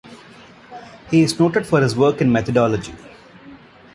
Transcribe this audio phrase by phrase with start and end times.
[1.11, 2.95] He is noted for his work in methodology.